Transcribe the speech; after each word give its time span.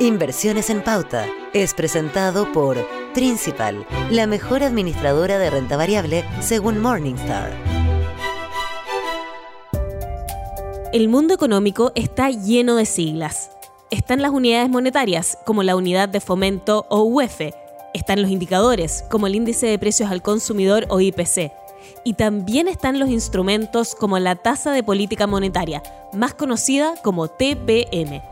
Inversiones 0.00 0.70
en 0.70 0.84
Pauta 0.84 1.26
es 1.52 1.74
presentado 1.74 2.52
por 2.52 2.76
Principal, 3.14 3.84
la 4.12 4.28
mejor 4.28 4.62
administradora 4.62 5.40
de 5.40 5.50
renta 5.50 5.76
variable 5.76 6.24
según 6.40 6.78
Morningstar. 6.78 7.50
El 10.92 11.08
mundo 11.08 11.34
económico 11.34 11.90
está 11.96 12.30
lleno 12.30 12.76
de 12.76 12.86
siglas. 12.86 13.50
Están 13.90 14.22
las 14.22 14.30
unidades 14.30 14.70
monetarias, 14.70 15.36
como 15.44 15.64
la 15.64 15.74
unidad 15.74 16.08
de 16.08 16.20
fomento 16.20 16.86
o 16.90 17.02
UEF. 17.02 17.52
Están 17.92 18.22
los 18.22 18.30
indicadores, 18.30 19.04
como 19.10 19.26
el 19.26 19.34
índice 19.34 19.66
de 19.66 19.80
precios 19.80 20.12
al 20.12 20.22
consumidor 20.22 20.86
o 20.90 21.00
IPC. 21.00 21.50
Y 22.04 22.14
también 22.14 22.68
están 22.68 23.00
los 23.00 23.08
instrumentos 23.08 23.96
como 23.96 24.20
la 24.20 24.36
tasa 24.36 24.70
de 24.70 24.84
política 24.84 25.26
monetaria, 25.26 25.82
más 26.12 26.34
conocida 26.34 26.94
como 27.02 27.26
TPM. 27.26 28.22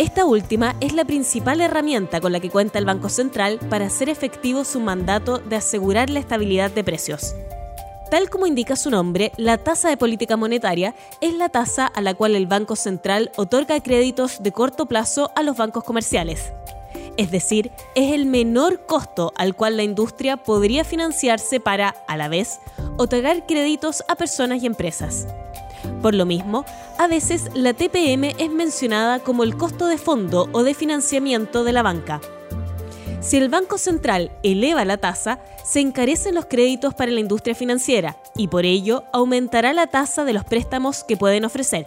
Esta 0.00 0.24
última 0.24 0.76
es 0.80 0.94
la 0.94 1.04
principal 1.04 1.60
herramienta 1.60 2.22
con 2.22 2.32
la 2.32 2.40
que 2.40 2.48
cuenta 2.48 2.78
el 2.78 2.86
Banco 2.86 3.10
Central 3.10 3.58
para 3.68 3.84
hacer 3.84 4.08
efectivo 4.08 4.64
su 4.64 4.80
mandato 4.80 5.40
de 5.40 5.56
asegurar 5.56 6.08
la 6.08 6.20
estabilidad 6.20 6.70
de 6.70 6.82
precios. 6.82 7.34
Tal 8.10 8.30
como 8.30 8.46
indica 8.46 8.76
su 8.76 8.90
nombre, 8.90 9.30
la 9.36 9.58
tasa 9.58 9.90
de 9.90 9.98
política 9.98 10.38
monetaria 10.38 10.94
es 11.20 11.34
la 11.34 11.50
tasa 11.50 11.84
a 11.84 12.00
la 12.00 12.14
cual 12.14 12.34
el 12.34 12.46
Banco 12.46 12.76
Central 12.76 13.30
otorga 13.36 13.78
créditos 13.82 14.42
de 14.42 14.52
corto 14.52 14.86
plazo 14.86 15.32
a 15.36 15.42
los 15.42 15.58
bancos 15.58 15.84
comerciales. 15.84 16.50
Es 17.18 17.30
decir, 17.30 17.70
es 17.94 18.14
el 18.14 18.24
menor 18.24 18.86
costo 18.86 19.34
al 19.36 19.54
cual 19.54 19.76
la 19.76 19.82
industria 19.82 20.38
podría 20.38 20.82
financiarse 20.82 21.60
para, 21.60 21.90
a 22.08 22.16
la 22.16 22.28
vez, 22.28 22.58
otorgar 22.96 23.44
créditos 23.44 24.02
a 24.08 24.16
personas 24.16 24.62
y 24.62 24.66
empresas. 24.66 25.26
Por 26.02 26.14
lo 26.14 26.24
mismo, 26.26 26.64
a 26.98 27.06
veces 27.06 27.50
la 27.54 27.74
TPM 27.74 28.34
es 28.38 28.50
mencionada 28.50 29.18
como 29.20 29.44
el 29.44 29.56
costo 29.56 29.86
de 29.86 29.98
fondo 29.98 30.48
o 30.52 30.62
de 30.62 30.74
financiamiento 30.74 31.64
de 31.64 31.72
la 31.72 31.82
banca. 31.82 32.20
Si 33.20 33.36
el 33.36 33.50
Banco 33.50 33.76
Central 33.76 34.32
eleva 34.42 34.84
la 34.86 34.96
tasa, 34.96 35.40
se 35.62 35.80
encarecen 35.80 36.34
los 36.34 36.46
créditos 36.46 36.94
para 36.94 37.10
la 37.10 37.20
industria 37.20 37.54
financiera 37.54 38.16
y 38.34 38.48
por 38.48 38.64
ello 38.64 39.04
aumentará 39.12 39.74
la 39.74 39.88
tasa 39.88 40.24
de 40.24 40.32
los 40.32 40.44
préstamos 40.44 41.04
que 41.04 41.18
pueden 41.18 41.44
ofrecer. 41.44 41.86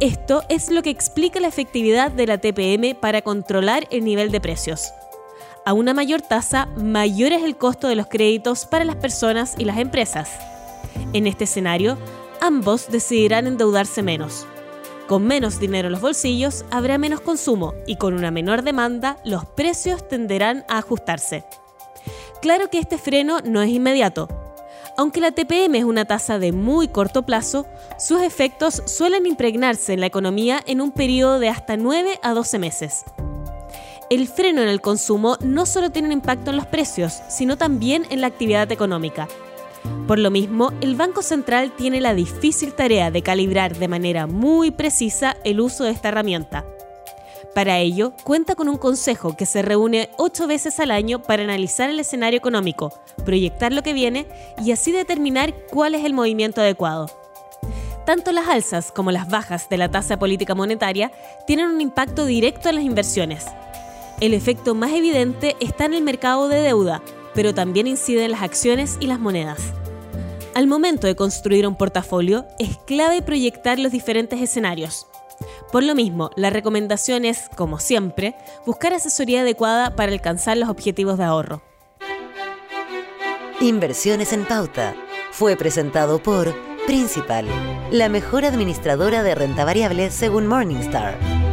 Esto 0.00 0.42
es 0.48 0.70
lo 0.70 0.82
que 0.82 0.88
explica 0.88 1.40
la 1.40 1.48
efectividad 1.48 2.10
de 2.10 2.26
la 2.26 2.38
TPM 2.38 2.98
para 2.98 3.20
controlar 3.20 3.86
el 3.90 4.02
nivel 4.04 4.30
de 4.30 4.40
precios. 4.40 4.94
A 5.66 5.74
una 5.74 5.92
mayor 5.92 6.22
tasa, 6.22 6.66
mayor 6.76 7.32
es 7.32 7.42
el 7.42 7.56
costo 7.56 7.88
de 7.88 7.94
los 7.94 8.06
créditos 8.06 8.64
para 8.64 8.84
las 8.84 8.96
personas 8.96 9.54
y 9.58 9.64
las 9.64 9.78
empresas. 9.78 10.30
En 11.12 11.26
este 11.26 11.44
escenario, 11.44 11.98
ambos 12.44 12.90
decidirán 12.90 13.46
endeudarse 13.46 14.02
menos. 14.02 14.46
Con 15.08 15.26
menos 15.26 15.58
dinero 15.58 15.88
en 15.88 15.92
los 15.92 16.02
bolsillos 16.02 16.66
habrá 16.70 16.98
menos 16.98 17.22
consumo 17.22 17.72
y 17.86 17.96
con 17.96 18.12
una 18.12 18.30
menor 18.30 18.62
demanda 18.62 19.16
los 19.24 19.46
precios 19.46 20.06
tenderán 20.08 20.64
a 20.68 20.78
ajustarse. 20.78 21.44
Claro 22.42 22.68
que 22.68 22.78
este 22.78 22.98
freno 22.98 23.40
no 23.40 23.62
es 23.62 23.70
inmediato. 23.70 24.28
Aunque 24.98 25.22
la 25.22 25.32
TPM 25.32 25.74
es 25.76 25.84
una 25.84 26.04
tasa 26.04 26.38
de 26.38 26.52
muy 26.52 26.88
corto 26.88 27.22
plazo, 27.22 27.66
sus 27.98 28.20
efectos 28.20 28.82
suelen 28.84 29.24
impregnarse 29.24 29.94
en 29.94 30.00
la 30.00 30.06
economía 30.06 30.60
en 30.66 30.82
un 30.82 30.92
periodo 30.92 31.38
de 31.38 31.48
hasta 31.48 31.78
9 31.78 32.20
a 32.22 32.34
12 32.34 32.58
meses. 32.58 33.04
El 34.10 34.28
freno 34.28 34.60
en 34.60 34.68
el 34.68 34.82
consumo 34.82 35.38
no 35.40 35.64
solo 35.64 35.90
tiene 35.90 36.08
un 36.08 36.12
impacto 36.12 36.50
en 36.50 36.58
los 36.58 36.66
precios, 36.66 37.22
sino 37.30 37.56
también 37.56 38.06
en 38.10 38.20
la 38.20 38.26
actividad 38.26 38.70
económica, 38.70 39.28
por 40.06 40.18
lo 40.18 40.30
mismo, 40.30 40.70
el 40.82 40.96
Banco 40.96 41.22
Central 41.22 41.72
tiene 41.72 42.00
la 42.00 42.14
difícil 42.14 42.74
tarea 42.74 43.10
de 43.10 43.22
calibrar 43.22 43.76
de 43.76 43.88
manera 43.88 44.26
muy 44.26 44.70
precisa 44.70 45.36
el 45.44 45.60
uso 45.60 45.84
de 45.84 45.92
esta 45.92 46.08
herramienta. 46.08 46.66
Para 47.54 47.78
ello, 47.78 48.12
cuenta 48.22 48.54
con 48.54 48.68
un 48.68 48.76
consejo 48.76 49.36
que 49.36 49.46
se 49.46 49.62
reúne 49.62 50.10
ocho 50.18 50.46
veces 50.46 50.78
al 50.80 50.90
año 50.90 51.22
para 51.22 51.44
analizar 51.44 51.88
el 51.88 52.00
escenario 52.00 52.36
económico, 52.36 52.92
proyectar 53.24 53.72
lo 53.72 53.82
que 53.82 53.94
viene 53.94 54.26
y 54.62 54.72
así 54.72 54.92
determinar 54.92 55.54
cuál 55.70 55.94
es 55.94 56.04
el 56.04 56.12
movimiento 56.12 56.60
adecuado. 56.60 57.08
Tanto 58.04 58.32
las 58.32 58.48
alzas 58.48 58.92
como 58.92 59.10
las 59.10 59.28
bajas 59.28 59.68
de 59.70 59.78
la 59.78 59.90
tasa 59.90 60.18
política 60.18 60.54
monetaria 60.54 61.12
tienen 61.46 61.68
un 61.68 61.80
impacto 61.80 62.26
directo 62.26 62.68
en 62.68 62.74
las 62.74 62.84
inversiones. 62.84 63.46
El 64.20 64.34
efecto 64.34 64.74
más 64.74 64.92
evidente 64.92 65.56
está 65.60 65.86
en 65.86 65.94
el 65.94 66.02
mercado 66.02 66.48
de 66.48 66.60
deuda, 66.60 67.02
pero 67.34 67.54
también 67.54 67.86
incide 67.86 68.24
en 68.24 68.32
las 68.32 68.42
acciones 68.42 68.96
y 69.00 69.06
las 69.06 69.18
monedas. 69.18 69.60
Al 70.54 70.66
momento 70.66 71.06
de 71.06 71.16
construir 71.16 71.66
un 71.66 71.76
portafolio, 71.76 72.46
es 72.58 72.78
clave 72.86 73.22
proyectar 73.22 73.78
los 73.78 73.90
diferentes 73.90 74.40
escenarios. 74.40 75.06
Por 75.72 75.82
lo 75.82 75.94
mismo, 75.96 76.30
la 76.36 76.50
recomendación 76.50 77.24
es, 77.24 77.48
como 77.56 77.80
siempre, 77.80 78.36
buscar 78.64 78.92
asesoría 78.92 79.40
adecuada 79.40 79.96
para 79.96 80.12
alcanzar 80.12 80.56
los 80.56 80.68
objetivos 80.68 81.18
de 81.18 81.24
ahorro. 81.24 81.62
Inversiones 83.60 84.32
en 84.32 84.44
pauta 84.44 84.94
fue 85.32 85.56
presentado 85.56 86.22
por 86.22 86.54
Principal, 86.86 87.46
la 87.90 88.10
mejor 88.10 88.44
administradora 88.44 89.22
de 89.22 89.34
renta 89.34 89.64
variable 89.64 90.10
según 90.10 90.46
Morningstar. 90.46 91.43